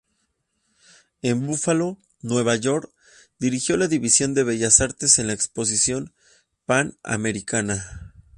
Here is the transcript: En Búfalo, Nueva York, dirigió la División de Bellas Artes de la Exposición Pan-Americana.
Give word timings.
En 1.21 1.45
Búfalo, 1.45 1.99
Nueva 2.21 2.55
York, 2.55 2.91
dirigió 3.37 3.77
la 3.77 3.87
División 3.87 4.33
de 4.33 4.43
Bellas 4.43 4.81
Artes 4.81 5.15
de 5.17 5.25
la 5.25 5.33
Exposición 5.33 6.11
Pan-Americana. 6.65 8.11